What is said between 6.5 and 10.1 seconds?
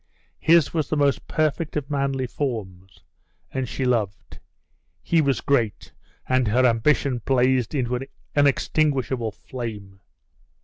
ambition blazed into an unextinguishable flame.